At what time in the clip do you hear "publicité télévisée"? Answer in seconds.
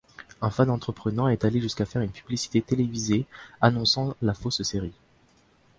2.09-3.27